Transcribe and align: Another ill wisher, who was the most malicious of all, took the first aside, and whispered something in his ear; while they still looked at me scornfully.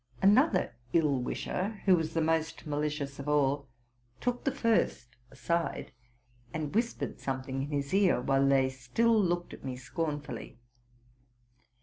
Another 0.19 0.73
ill 0.93 1.19
wisher, 1.21 1.79
who 1.85 1.95
was 1.95 2.15
the 2.15 2.21
most 2.21 2.65
malicious 2.65 3.19
of 3.19 3.27
all, 3.29 3.67
took 4.19 4.43
the 4.45 4.51
first 4.51 5.09
aside, 5.29 5.91
and 6.51 6.73
whispered 6.73 7.19
something 7.19 7.61
in 7.61 7.69
his 7.69 7.93
ear; 7.93 8.19
while 8.19 8.47
they 8.47 8.67
still 8.67 9.15
looked 9.23 9.53
at 9.53 9.63
me 9.63 9.75
scornfully. 9.75 10.57